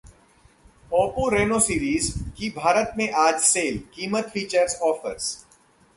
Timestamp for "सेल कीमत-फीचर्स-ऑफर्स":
3.41-5.45